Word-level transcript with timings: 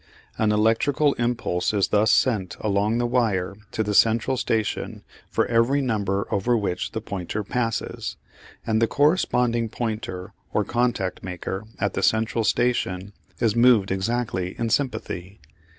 An 0.35 0.51
electrical 0.51 1.13
impulse 1.19 1.75
is 1.75 1.89
thus 1.89 2.11
sent 2.11 2.57
along 2.59 2.97
the 2.97 3.05
wire 3.05 3.55
to 3.71 3.83
the 3.83 3.93
central 3.93 4.35
station 4.35 5.03
for 5.29 5.45
every 5.45 5.79
number 5.79 6.27
over 6.31 6.57
which 6.57 6.93
the 6.93 7.01
pointer 7.01 7.43
passes, 7.43 8.17
and 8.65 8.81
the 8.81 8.87
corresponding 8.87 9.69
pointer 9.69 10.33
or 10.51 10.63
contact 10.63 11.21
maker 11.23 11.65
at 11.79 11.93
the 11.93 12.01
central 12.01 12.43
station 12.43 13.13
is 13.39 13.55
moved 13.55 13.91
exactly 13.91 14.55
in 14.57 14.71
sympathy. 14.71 15.39